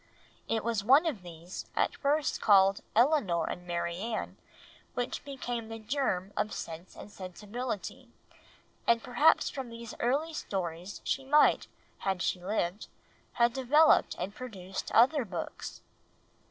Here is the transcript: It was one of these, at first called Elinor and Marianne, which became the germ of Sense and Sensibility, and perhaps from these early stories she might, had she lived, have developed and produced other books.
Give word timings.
It 0.47 0.63
was 0.63 0.83
one 0.83 1.05
of 1.05 1.21
these, 1.21 1.67
at 1.75 1.95
first 1.95 2.41
called 2.41 2.81
Elinor 2.95 3.43
and 3.47 3.67
Marianne, 3.67 4.35
which 4.95 5.23
became 5.23 5.67
the 5.69 5.77
germ 5.77 6.33
of 6.35 6.53
Sense 6.55 6.95
and 6.95 7.11
Sensibility, 7.11 8.09
and 8.87 9.03
perhaps 9.03 9.51
from 9.51 9.69
these 9.69 9.93
early 9.99 10.33
stories 10.33 11.01
she 11.03 11.23
might, 11.23 11.67
had 11.99 12.23
she 12.23 12.43
lived, 12.43 12.87
have 13.33 13.53
developed 13.53 14.15
and 14.17 14.33
produced 14.33 14.91
other 14.93 15.23
books. 15.23 15.81